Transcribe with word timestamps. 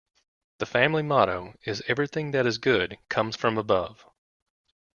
The 0.57 0.65
family 0.65 1.03
motto 1.03 1.53
is 1.63 1.83
'Everything 1.85 2.31
that 2.31 2.47
is 2.47 2.57
good 2.57 2.97
comes 3.07 3.35
from 3.35 3.59
above'. 3.59 4.03